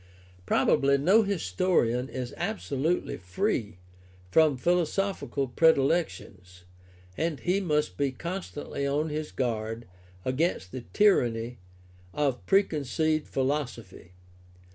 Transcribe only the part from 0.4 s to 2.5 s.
Probably no historian is